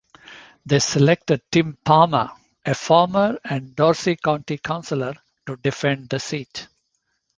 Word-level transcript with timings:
They 0.65 0.79
selected 0.79 1.43
Tim 1.51 1.77
Palmer, 1.85 2.31
a 2.65 2.73
farmer 2.73 3.39
and 3.43 3.75
Dorset 3.75 4.23
County 4.23 4.57
Councillor, 4.57 5.13
to 5.45 5.57
defend 5.57 6.09
the 6.09 6.19
seat. 6.19 6.67